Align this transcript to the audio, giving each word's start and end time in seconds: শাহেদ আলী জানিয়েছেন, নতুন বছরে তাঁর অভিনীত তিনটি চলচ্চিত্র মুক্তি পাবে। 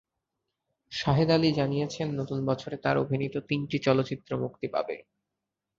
শাহেদ 0.91 1.29
আলী 1.31 1.49
জানিয়েছেন, 1.53 2.07
নতুন 2.19 2.39
বছরে 2.45 2.75
তাঁর 2.77 2.95
অভিনীত 2.97 3.35
তিনটি 3.49 3.77
চলচ্চিত্র 3.79 4.31
মুক্তি 4.37 4.67
পাবে। 4.67 4.95